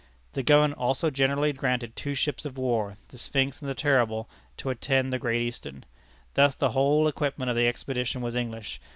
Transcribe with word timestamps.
The 0.33 0.41
government 0.41 0.79
also 0.79 1.11
generously 1.11 1.53
granted 1.53 1.95
two 1.95 2.15
ships 2.15 2.43
of 2.43 2.57
war, 2.57 2.97
the 3.09 3.19
Sphinx 3.19 3.61
and 3.61 3.69
the 3.69 3.75
Terrible, 3.75 4.27
to 4.57 4.71
attend 4.71 5.13
the 5.13 5.19
Great 5.19 5.43
Eastern. 5.43 5.85
Thus 6.33 6.55
the 6.55 6.71
whole 6.71 7.07
equipment 7.07 7.51
of 7.51 7.55
the 7.55 7.67
expedition 7.67 8.21
was 8.23 8.33
English. 8.35 8.79